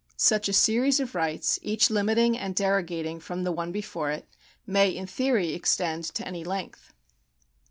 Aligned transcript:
Such 0.17 0.49
a 0.49 0.53
series 0.53 0.99
of 0.99 1.13
rights, 1.13 1.59
each 1.61 1.91
limiting 1.91 2.35
and 2.35 2.55
derogating 2.55 3.19
from 3.19 3.43
the 3.43 3.51
one 3.51 3.71
before 3.71 4.09
it, 4.09 4.27
may 4.65 4.89
in 4.89 5.05
theory 5.05 5.53
extend 5.53 6.05
to 6.05 6.27
any 6.27 6.43
length. 6.43 6.91